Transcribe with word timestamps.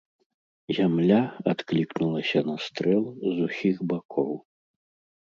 Зямля 0.77 1.19
адклікнулася 1.53 2.39
на 2.51 2.57
стрэл 2.67 3.03
з 3.33 3.37
усіх 3.49 3.75
бакоў. 3.93 4.31